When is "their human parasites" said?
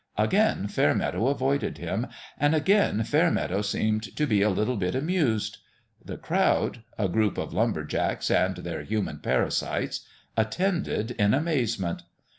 8.57-10.03